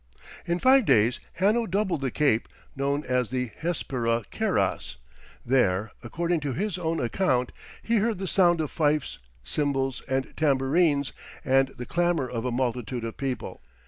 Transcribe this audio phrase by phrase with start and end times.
[0.47, 4.95] In five days, Hanno doubled the Cape, known as the Hespera Keras,
[5.45, 7.51] there, according to his own account,
[7.83, 11.11] "he heard the sound of fifes, cymbals, and tambourines,
[11.45, 13.61] and the clamour of a multitude of people."